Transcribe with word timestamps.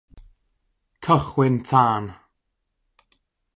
Cychwyn 1.03 1.55
Tân. 1.67 2.03